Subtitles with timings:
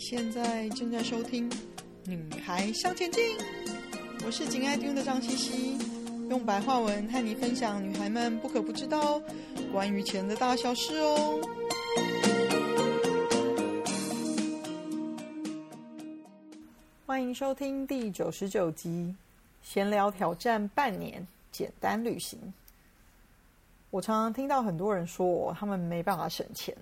[0.00, 1.48] 现在正在收听
[2.06, 3.22] 《女孩向前进》，
[4.24, 5.78] 我是紧爱听的张茜茜，
[6.30, 9.20] 用白话文和你分享女孩们不可不知道
[9.70, 11.38] 关于钱的大小事哦。
[17.04, 18.88] 欢迎收听第九十九集
[19.62, 22.38] 《闲聊挑战半年简单旅行》。
[23.90, 26.74] 我常常听到很多人说，他们没办法省钱。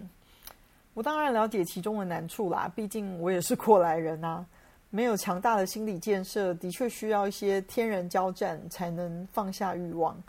[0.98, 4.44] 我当然了解其中的难处啦，毕竟我也是过来人啊。
[4.90, 10.20] 没有强大的心理建设，的确需要一些天人交战才能放下欲望。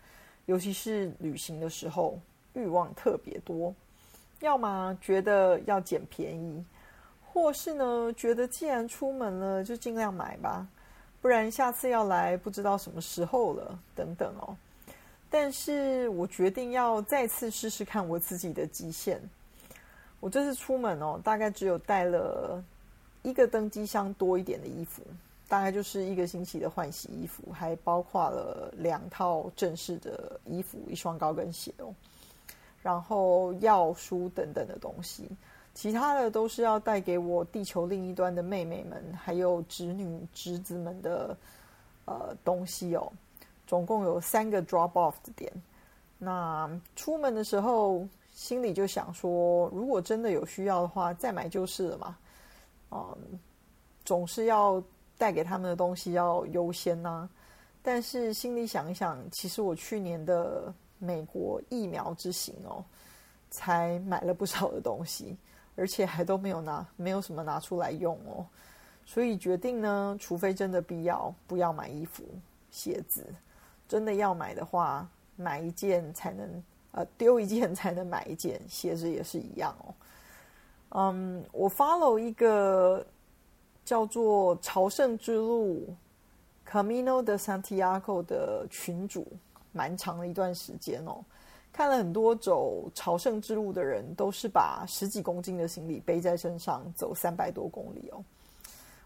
[0.45, 2.19] 尤其是旅行的时候，
[2.53, 3.73] 欲望特别多。
[4.41, 6.63] 要么觉得要捡便宜，
[7.33, 10.67] 或是呢觉得既然出门了，就尽量买吧，
[11.19, 13.79] 不然下次要来不知道什么时候了。
[13.95, 14.55] 等等哦。
[15.31, 19.19] 但是我决定要再次试试看我自己的极限。
[20.21, 22.61] 我这次出门哦，大概只有带了
[23.21, 25.01] 一个登机箱多一点的衣服，
[25.47, 31.93] 大概就是一个星期的换洗衣服，还包括了两套正式的衣服、一双高跟鞋哦，
[32.81, 35.29] 然后药书等等的东西，
[35.73, 41.37] 其他的都是要带给我地球另一端的妹妹们，还有侄女侄子们的
[42.03, 43.09] 呃东西哦，
[43.65, 45.49] 总共有三个 drop off 的点。
[46.17, 48.05] 那出门的时候。
[48.39, 52.17] 心里就想说，如果真的有需要的话，再买就是了嘛。
[52.89, 53.37] 嗯，
[54.05, 54.81] 总是要
[55.17, 57.29] 带给他们的东西要优先呐、啊。
[57.81, 62.81] 但是心里想一想，其实我去年的美国疫苗之行哦，
[63.51, 65.37] 才买了不少的东西，
[65.75, 68.47] 而且还都没有拿，没有什么拿出来用哦。
[69.05, 72.23] 所以决定呢，除非真的必要，不要买衣服、
[72.71, 73.25] 鞋子。
[73.85, 75.05] 真的要买的话，
[75.35, 76.63] 买一件才能。
[76.91, 79.93] 呃，丢一件才能买一件，鞋子也是一样哦。
[80.89, 83.05] 嗯，我 follow 一个
[83.85, 85.87] 叫做朝圣之路
[86.67, 89.27] （Camino de Santiago） 的群主，
[89.71, 91.23] 蛮长的一段时间哦。
[91.71, 98.23] 看了很多走朝圣之路的人，都是把十几公斤的行李背在身上，走三百多公里哦。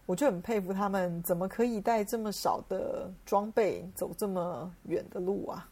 [0.06, 5.68] 我就很佩服他们，怎么可以带这么少的装备，走这么远的路啊？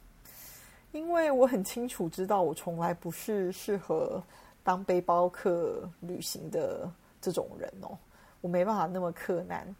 [0.92, 4.22] 因为我很清楚知道，我从来不是适合
[4.62, 6.88] 当背包客旅行的
[7.20, 7.96] 这种人哦，
[8.42, 9.74] 我没办法那么克难。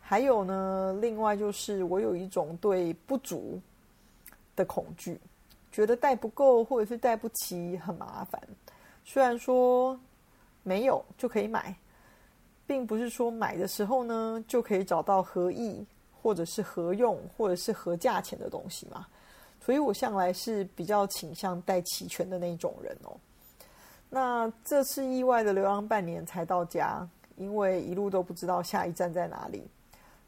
[0.00, 3.60] 还有呢，另外就是我有一种对不足
[4.54, 5.20] 的恐惧，
[5.70, 8.40] 觉得带不够或者是带不齐很麻烦。
[9.04, 9.98] 虽然说
[10.64, 11.76] 没有就可以买，
[12.66, 15.86] 并不是说买的时候呢就可以找到合意
[16.20, 19.06] 或者是合用或者是合价钱的东西嘛。
[19.60, 23.16] 所以我向来是比较倾向带齐全的那种人哦。
[24.08, 27.06] 那这次意外的流浪半年才到家，
[27.36, 29.66] 因为一路都不知道下一站在哪里。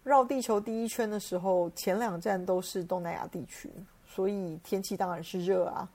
[0.02, 3.70] 绕地球第一圈的时候，前两站都是东南亚地区，
[4.06, 5.88] 所以天气当然是热啊。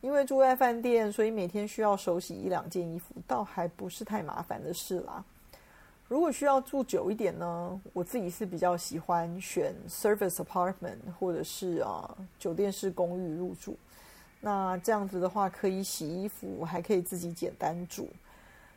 [0.00, 5.24] 因为住在饭店，所以每天需要手洗一两件衣服，倒还不是太麻烦的事啦。
[6.12, 13.74] 如果需要住久一点呢，我自己是比较喜欢选 service apartment 或者是啊酒店式公寓入住。
[14.38, 18.06] 那这样子的话，可以洗衣服，还可以自己简单煮。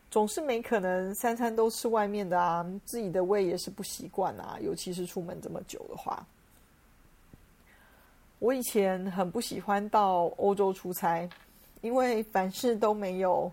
[0.09, 6.25] 总是没可能三餐都吃外面的啊，自己的胃也是不习惯啊，尤其是出门这么久的话。
[8.39, 11.29] 我以前很不喜欢到欧洲出差，
[11.81, 13.51] 因为凡事都没有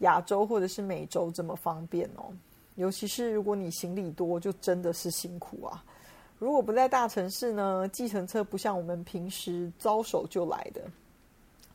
[0.00, 2.32] 亚洲或者是美洲这么方便哦。
[2.80, 5.84] 尤其是如果你行李多，就真的是辛苦啊。
[6.38, 10.80] 如果不在大城市呢，计程车不像我们平时招手就来的。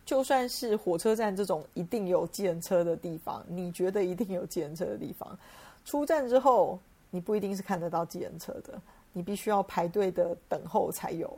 [0.04, 5.38] 就算是火车站这种一定有计程车的地方，你觉得一定有计程车的地方，
[5.86, 6.80] 出站之后
[7.12, 8.82] 你不一定是看得到计程车的，
[9.14, 11.32] 你必须要排队的等候才有。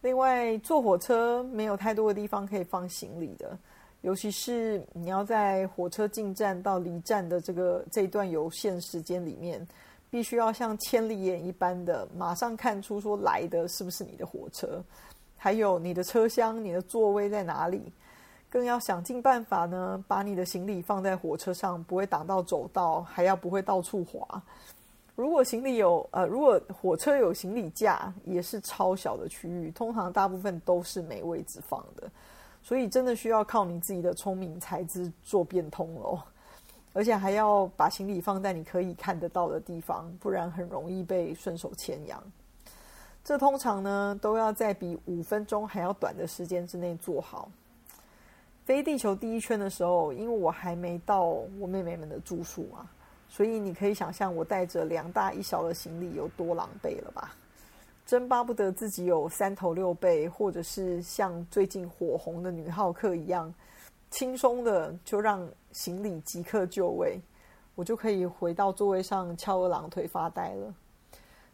[0.00, 3.58] 另外，坐火车没有太多的地方可以放行李的。
[4.04, 9.66] 尤其是你要在火车进站到离站的这个这一段有限时间里面，
[10.10, 14.84] 必须要像千里眼一般的马上看出说来的是不是你的火车，
[15.38, 17.90] 还有你的车厢、你的座位在哪里，
[18.50, 24.42] 更要想尽办法呢，把你的行李放在火车上，不会挡到走道，还要不会到处滑。
[25.16, 32.06] 如果行李有呃，如果火车有行李架，也是超小的区域，通常大部分都是没位置放的。
[32.64, 36.20] 所以真的需要靠你自己的聪明才智做变通哦，
[36.94, 42.20] 而且还要把行李放在你可以看得到的地方，不然很容易被顺手牵羊。
[43.22, 47.50] 这通常呢都要在比五分钟还要短的时间之内做好。
[48.64, 52.90] 飞地球第一圈的时候，因为我还没到我妹妹们的住宿啊，
[53.28, 57.34] 所以你可以想象我带着两大一小的行李有多狼狈了吧？
[58.06, 63.52] 真巴不得自己有三头六臂，或者是像最近火红的女浩克一样，
[64.10, 67.18] 轻松的就让行李即刻就位，
[67.74, 70.74] 我就可以回到座位上翘二郎腿发呆了。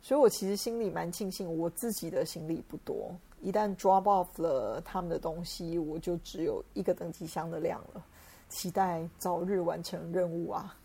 [0.03, 8.05] 所以我其实心里蛮庆幸，我自己的行李不多，一旦 drop off 了他们的东西，我就只有一个登机箱的量了。
[8.49, 10.77] 期待早日完成任务啊！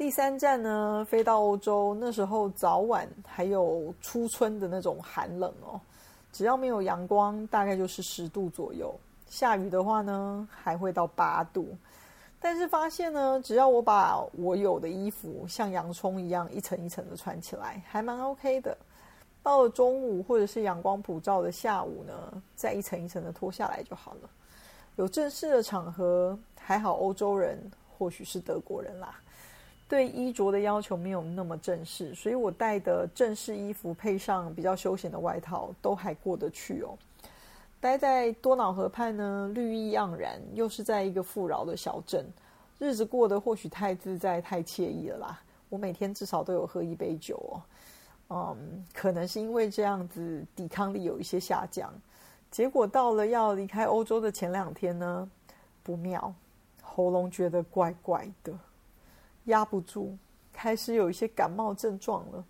[0.00, 5.78] 第三站呢，飞到欧洲，那时候早晚还有初春的那种寒冷哦。
[6.32, 8.88] 只要没有阳光，大概就是十度左右；
[9.28, 11.76] 下雨的话呢，还会到八度。
[12.40, 18.74] 但是发现呢，只要我把我有的衣服像洋葱一样一层一层的穿起来，还蛮 OK 的。
[19.42, 24.30] 到了中午或者是阳光普照的下午呢，再一层一层的脱下来就好了。
[24.96, 29.20] 有正式的场合，还好欧洲人或许是德国人啦。
[29.90, 36.96] 对衣着的要求没有那么正式，所以我带的正式衣服配上比较休闲的外套，都还过得去哦。
[37.80, 42.24] 待在多瑙河畔呢，绿意盎然，又是在一个富饶的小镇，
[42.78, 45.42] 日子过得或许太自在、太惬意了啦。
[45.68, 47.60] 我每天至少都有喝一杯酒
[48.28, 51.92] 哦，嗯，可能是因为这样子抵抗力有一些下降。
[52.48, 55.28] 结果到了要离开欧洲的前两天呢，
[55.82, 56.32] 不妙，
[56.80, 58.52] 喉咙觉得怪怪的。
[59.44, 60.16] 压不住，
[60.52, 62.44] 开始有一些感冒症状了。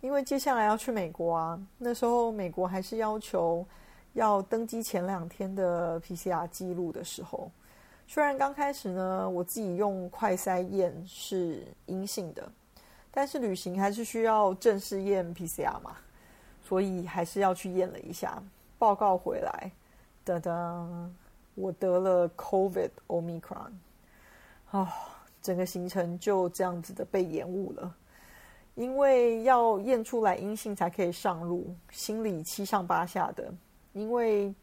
[0.00, 3.66] 因为接下来要去美国啊，那时候美国还是要求
[4.12, 7.50] 要登机前两天的 PCR 记录的时候。
[8.06, 12.48] 虽然刚开始呢，我自己用快筛验是阴性的，
[13.10, 15.96] 但是旅行还是需要正式验 PCR 嘛，
[16.62, 18.40] 所以还是要去验了一下。
[18.78, 19.72] 报告回来，
[20.24, 21.10] 噔噔，
[21.56, 23.72] 我得了 COVID Omicron。
[24.70, 24.88] 哦。
[25.48, 27.96] 整个行程就这样子的被延误了，
[28.74, 33.50] 因为要验出来阴性才可以上路，心里七上八下的。
[33.94, 34.54] 因为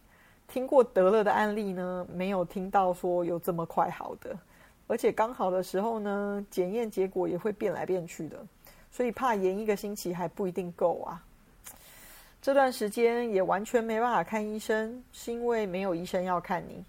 [0.48, 4.38] 听过得了的案例呢，没有听到说有这么快好的，
[4.86, 8.46] 而且刚好的时候呢，检验结果也会变来变去的，
[8.92, 11.20] 所以怕延一个星期还不一定够啊。
[12.44, 16.86] 这段时间也完全没办法看医生，是因为没有医生要看你。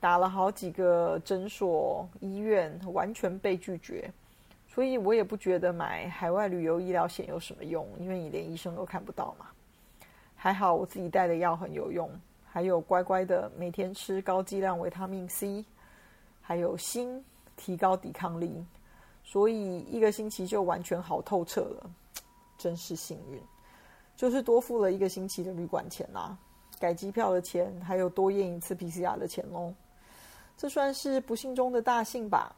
[0.00, 4.10] 打了好几个诊所、医院，完全被拒绝，
[4.66, 9.46] 所以我也不觉得买海外旅游医疗险有什么用，因为你连医生都看不到嘛。
[10.34, 12.10] 还好我自己带的药很有用，
[12.46, 15.62] 还有乖乖的每天吃高剂量维他命 C，
[16.40, 17.22] 还有锌
[17.58, 18.64] 提高抵抗力，
[19.22, 21.90] 所以一个星期就完全好透彻了，
[22.56, 23.38] 真是幸运。
[24.16, 26.34] 就是多付了一个星期的旅馆钱啦，
[26.78, 29.74] 改机票的钱，还有多验一次 PCR 的钱哦。
[30.60, 32.54] 这算是不幸中的大幸吧。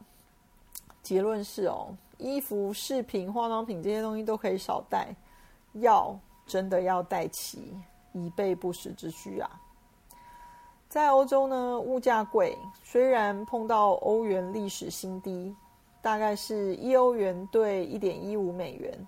[1.01, 5.15] 结论是哦，衣服、饰品、化妆品这些东西都可以少带，
[5.75, 6.13] 药
[6.45, 7.73] 真的要带齐，
[8.11, 9.49] 以备不时之需啊。
[10.89, 15.55] 在欧洲呢，物价贵，虽然碰到欧元历史新低，
[16.01, 19.07] 大概是一欧元兑一点一五美元，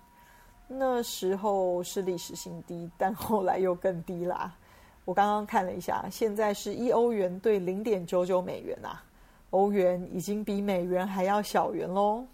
[0.66, 4.56] 那时候是历史新低，但后来又更低啦。
[5.06, 9.04] 我刚刚看了一下，现在是一欧元兑零点九九美元啊，
[9.50, 12.26] 欧元已经比美元还要小元喽。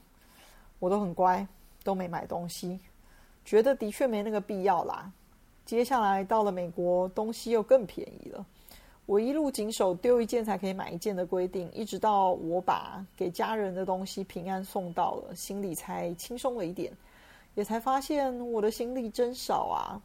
[0.79, 1.47] 我都很乖，
[1.85, 2.81] 都没买东西，
[3.45, 5.13] 觉得的确没那个必要啦。
[5.67, 8.45] 接下来到了美国，东西又更便宜了。
[9.05, 16.91] 我一路谨守丢一件才可以买一件的规定，一直到我把给家人的东西平安送到了，心里才轻松了一点，
[17.55, 20.01] 也才发现我的行李真少啊。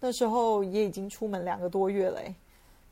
[0.00, 2.20] 那时候也已经出门两个多月了，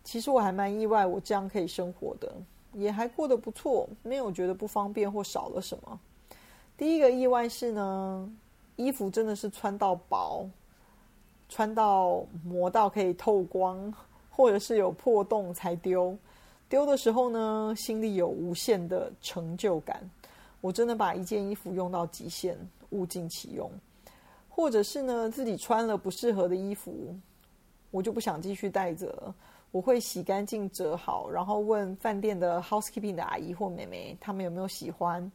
[0.02, 2.32] 其实我还蛮意外，我这样可以生活的，
[2.72, 6.00] 也还过得不错，没有觉得不方便或少了什么。
[6.76, 8.32] 第一个意外是呢，
[8.76, 10.48] 衣服真的是穿到薄，
[11.48, 13.92] 穿到磨到可以透光，
[14.30, 16.16] 或者是有破洞才丢。
[16.68, 20.10] 丢的时候呢，心里有无限的成就感，
[20.62, 22.56] 我真的把一件衣服用到极限，
[22.90, 23.70] 物尽其用。
[24.54, 27.16] 或者是呢，自己穿了不适合的衣服，
[27.90, 29.34] 我就不想继续带着了。
[29.70, 35.32] 我会洗干净、折好，然后问饭店的 housekeeping 的阿姨或妹妹，他们有没有喜欢。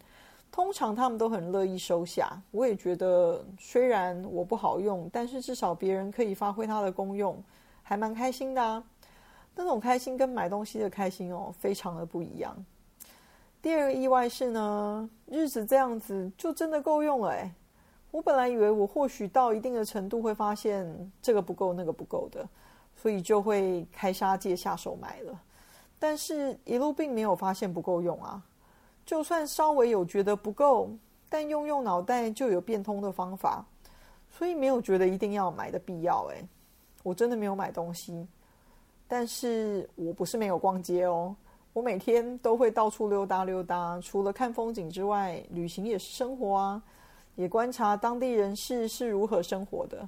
[0.52, 2.40] 通常他们都很乐意收下。
[2.52, 7.44] 我也觉得，虽然我不好用，但是至少别人可以发挥它的功用，
[7.82, 8.84] 还蛮开心的啊。
[9.56, 12.56] 那种开心跟买东西的开心哦，非常的不一样。
[13.60, 17.52] 第二个意外是呢，日子这样子就真的够用了诶。
[18.12, 22.48] 我本来以为我或许到一定的程度会发现这个不够那个不够的，
[22.96, 25.40] 所以就会开杀戒下手买了。
[26.00, 28.42] 但是，一路并没有发现不够用啊。
[29.06, 30.90] 就算稍微有觉得不够，
[31.30, 33.66] 但用用脑袋就有变通的方法，
[34.30, 36.26] 所以没有觉得一定要买的必要。
[36.26, 36.46] 诶，
[37.04, 38.28] 我真的没有买东西，
[39.08, 41.36] 但是我不是没有逛街哦，
[41.74, 46.84] 我每天都会到处溜达溜达，除了看风景之外，旅行也是生活啊，
[47.38, 50.06] 也观察当地人士是如何生活的。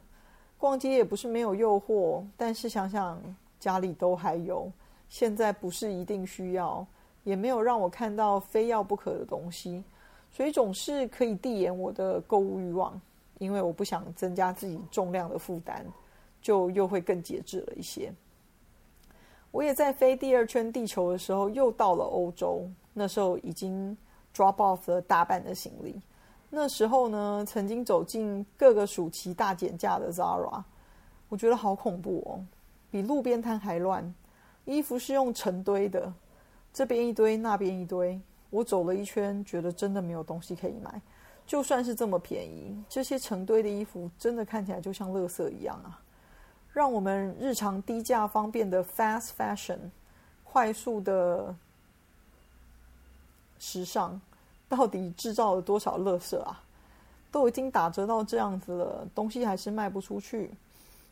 [0.57, 3.17] 逛街也不是没有诱惑，但是想想
[3.57, 4.69] 家里都还有，
[5.07, 6.85] 现在不是一定需要。
[7.25, 9.83] 也没有让我看到非要不可的东西，
[10.31, 12.99] 所以总是可以递延我的购物欲望，
[13.37, 15.85] 因为我不想增加自己重量的负担，
[16.41, 18.11] 就又会更节制了一些。
[19.51, 23.95] 我也在飞第二圈地球的时候，又到了欧洲，那时候已经
[24.33, 26.01] drop off 了大半的行李。
[26.49, 30.63] 那时候呢，曾经走进各个暑期大减价的 Zara，
[31.29, 32.45] 我觉得好恐怖哦，
[32.89, 34.13] 比路边摊还乱，
[34.65, 36.11] 衣服是用成堆的。
[36.73, 41.01] 这边一堆，那边一堆，我走了一圈，觉得真的没有东西可以买。
[41.45, 45.99] 就算是这么便宜，这些成堆的衣服真的看起来就像垃圾一样啊！
[46.71, 49.79] 让我们日常低价方便的 fast fashion，
[50.43, 51.55] 快速的
[53.57, 54.21] 时尚，
[54.69, 56.63] 到底制造了多少垃圾啊？
[57.31, 60.49] 都已经打折到这样子了，东西还是卖不出去，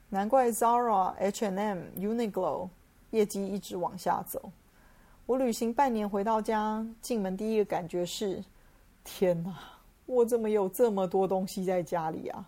[0.10, 2.70] 难怪 Zara、H&M、Uniqlo
[3.12, 4.52] 业绩一直往下走。
[5.28, 8.44] 我旅行半年回到家，进门第一个感觉是：
[9.04, 9.54] 天哪，
[10.06, 12.44] 我怎么有这么多东西在家里啊？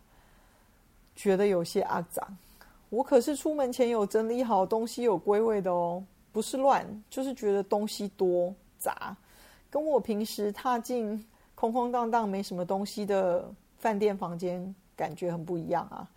[1.15, 2.37] 觉得有些肮脏。
[2.89, 9.15] 我可是出门前有整理好东西，有归位的哦，不是乱，就是觉得东西多杂，
[9.69, 11.23] 跟我平时踏进
[11.55, 16.09] 空空荡荡没什么东西的饭店房间感觉很不一样啊。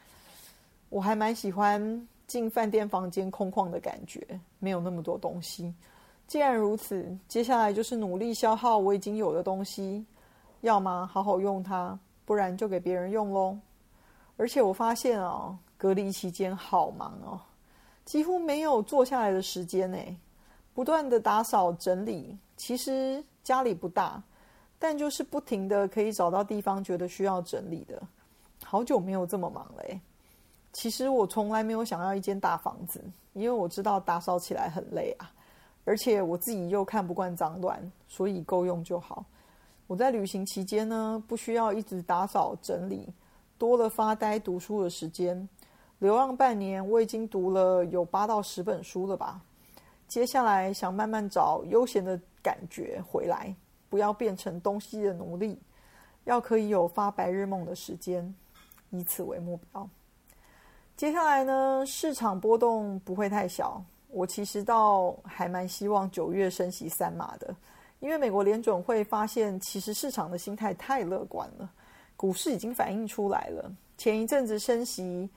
[0.88, 4.26] 我还蛮喜欢进饭店房间空旷的感觉，
[4.58, 5.72] 没有那么多东西。
[6.26, 10.04] 既然如此，接下来就是努力消耗我已经有的东西，
[10.62, 13.58] 要么好好用它，不然就给别人用喽。
[14.38, 17.38] 而且我发现哦，隔离期间好忙哦，
[18.04, 19.98] 几乎没有坐下来的时间呢，
[20.72, 22.36] 不断的打扫整理。
[22.64, 24.22] 其实家里不大，
[24.78, 28.00] 但就是不停的可以找到地方觉得需要整理的。
[28.62, 29.82] 好久没有这么忙了。
[30.72, 33.02] 其实我从来没有想要一间大房子，
[33.32, 35.28] 因为我知道打扫起来很累啊。
[35.84, 39.24] 而且我自己又看不惯脏乱，所以够用就好。
[39.88, 43.08] 我在旅行期间呢，不需要一直打扫整理，
[43.58, 45.48] 多了发呆读书的时间。
[45.98, 49.40] 流浪半年，我已经读了有八到十本书了吧。
[50.06, 53.54] 接下来想慢慢找悠闲的感觉回来，
[53.88, 55.58] 不要变成东西的奴隶，
[56.24, 58.34] 要可以有发白日梦的时间，
[58.90, 59.88] 以此为目标。
[60.96, 63.82] 接下来呢，市场波动不会太小。
[64.08, 67.56] 我其实倒还蛮希望九月升息三码的，
[67.98, 71.70] 因为美国联准会发现，其实市场的心态太乐观了，
[72.14, 73.72] 股市已经反映出来了。
[73.96, 75.30] 前一阵子升息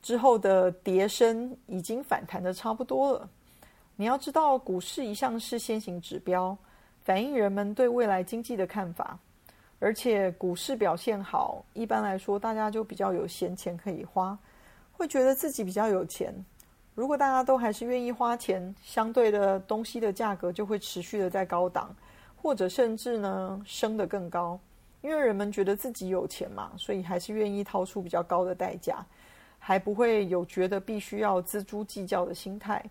[0.00, 3.28] 之后的跌升已经反弹的差不多了。
[4.00, 6.56] 你要知道，股市一向是先行指标，
[7.02, 9.18] 反映人们对未来经济的看法，
[9.78, 14.38] 而且股市表现好，一般来说大家就比较有闲钱可以花，
[14.90, 16.34] 会觉得自己比较有钱。
[16.94, 21.94] 如果大家都还是愿意花钱，相对的东西的价格就会持续的在高档，
[22.34, 24.58] 或者甚至呢升得更高，
[25.02, 29.04] 因为人们觉得自己有钱嘛，所以还是愿意掏出比较高的代价，
[29.58, 32.82] 还不会有觉得必须要锱铢计较的心态。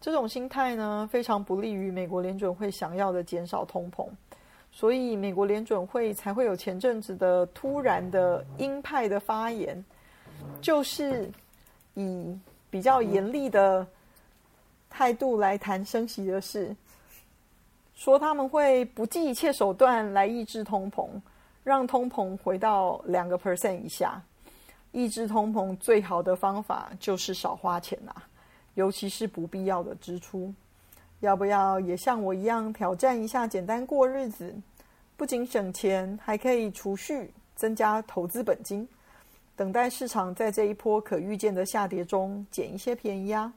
[0.00, 4.08] 这种心态呢，非常不利于美国联准会想要的减少通膨，
[4.72, 9.84] 所以美国联准会才会有前阵子的突然的鹰派的发言，
[10.60, 11.30] 就是
[11.94, 12.38] 以。
[12.72, 13.84] 比较严厉的
[14.88, 16.72] 态度来谈升息的事，
[17.96, 21.08] 说他们会不计一切手段来抑制通膨，
[21.64, 24.22] 让通膨回到两个 percent 以下。
[24.92, 28.22] 抑制通膨最好的方法就是少花钱啊，
[28.74, 30.52] 尤其是不必要的支出。
[31.20, 34.54] 要不要也像我一样挑战一下简单过日子？
[35.16, 38.88] 不仅省钱，还可以储蓄，增加投资本金。
[39.54, 43.52] 等待市场在这一波可预见的下跌中捡一些便宜啊！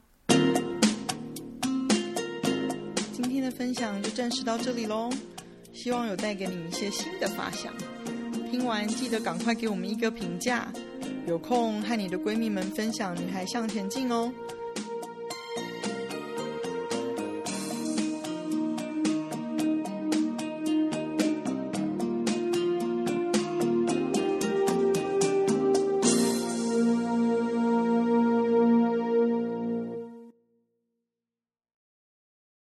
[3.10, 5.08] 今天的分享就暂时到这里喽，
[5.72, 7.72] 希望有带给你一些新的发想。
[8.50, 10.70] 听完记得赶快给我们一个评价，
[11.26, 14.30] 有空和你的闺蜜们分享《女孩向前进》哦。